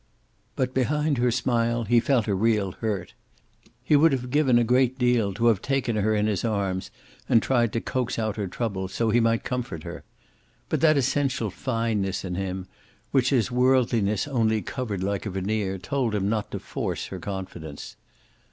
But' 0.55 0.73
behind 0.73 1.19
her 1.19 1.29
smile 1.29 1.83
he 1.83 1.99
felt 1.99 2.27
a 2.27 2.33
real 2.33 2.71
hurt. 2.71 3.13
He 3.83 3.95
would 3.95 4.11
have 4.13 4.31
given 4.31 4.57
a 4.57 4.63
great 4.63 4.97
deal 4.97 5.31
to 5.35 5.45
have 5.45 5.61
taken 5.61 5.95
her 5.95 6.15
in 6.15 6.25
his 6.25 6.43
arms 6.43 6.89
and 7.29 7.39
tried 7.39 7.71
to 7.73 7.81
coax 7.81 8.17
out 8.17 8.35
her 8.35 8.47
trouble 8.47 8.87
so 8.87 9.11
he 9.11 9.19
might 9.19 9.43
comfort 9.43 9.83
her. 9.83 10.03
But 10.69 10.81
that 10.81 10.97
essential 10.97 11.51
fineness 11.51 12.25
in 12.25 12.33
him 12.33 12.65
which 13.11 13.29
his 13.29 13.51
worldliness 13.51 14.27
only 14.27 14.63
covered 14.63 15.03
like 15.03 15.27
a 15.27 15.29
veneer 15.29 15.77
told 15.77 16.15
him 16.15 16.27
not 16.27 16.49
to 16.49 16.57
force 16.57 17.05
her 17.09 17.19
confidence. 17.19 17.95